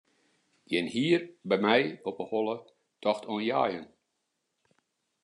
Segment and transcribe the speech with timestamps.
[0.69, 2.57] Gjin hier by my op 'e holle
[3.03, 3.85] tocht oan jeien.